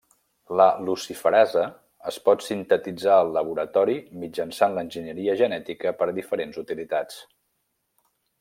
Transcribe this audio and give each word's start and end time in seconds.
La 0.59 0.65
luciferasa 0.85 1.65
es 2.11 2.17
pot 2.29 2.45
sintetitzar 2.45 3.13
al 3.17 3.29
laboratori 3.37 3.99
mitjançant 4.25 4.75
l'enginyeria 4.79 5.39
genètica 5.45 5.97
per 6.01 6.11
a 6.11 6.19
diferents 6.21 6.63
utilitats. 6.67 7.21